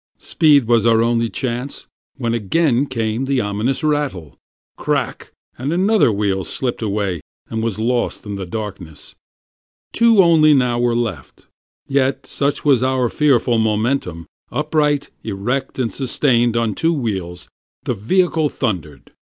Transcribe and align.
Speed 0.17 0.63
was 0.65 0.83
our 0.87 1.03
only 1.03 1.29
chance, 1.29 1.85
when 2.17 2.33
again 2.33 2.87
came 2.87 3.25
the 3.25 3.39
ominous 3.39 3.83
rattle: 3.83 4.35
Crack, 4.75 5.31
and 5.59 5.71
another 5.71 6.11
wheel 6.11 6.43
slipped 6.43 6.81
away, 6.81 7.21
and 7.51 7.61
was 7.61 7.77
lost 7.77 8.25
in 8.25 8.35
the 8.35 8.47
darkness. 8.47 9.13
Two 9.93 10.23
only 10.23 10.55
now 10.55 10.79
were 10.79 10.95
left; 10.95 11.45
yet 11.87 12.25
such 12.25 12.65
was 12.65 12.81
our 12.81 13.09
fearful 13.09 13.59
momentum, 13.59 14.25
Upright, 14.51 15.11
erect, 15.23 15.77
and 15.77 15.93
sustained 15.93 16.57
on 16.57 16.73
two 16.73 16.93
wheels, 16.93 17.47
the 17.83 17.93
vehicle 17.93 18.49
thundered. 18.49 19.11